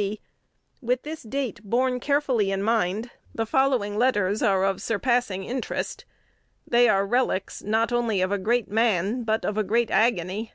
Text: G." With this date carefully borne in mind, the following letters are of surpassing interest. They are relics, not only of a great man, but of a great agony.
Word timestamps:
G." 0.00 0.18
With 0.80 1.02
this 1.02 1.22
date 1.22 1.60
carefully 2.00 2.46
borne 2.46 2.54
in 2.58 2.62
mind, 2.62 3.10
the 3.34 3.44
following 3.44 3.98
letters 3.98 4.40
are 4.40 4.64
of 4.64 4.80
surpassing 4.80 5.44
interest. 5.44 6.06
They 6.66 6.88
are 6.88 7.04
relics, 7.06 7.62
not 7.62 7.92
only 7.92 8.22
of 8.22 8.32
a 8.32 8.38
great 8.38 8.70
man, 8.70 9.24
but 9.24 9.44
of 9.44 9.58
a 9.58 9.62
great 9.62 9.90
agony. 9.90 10.54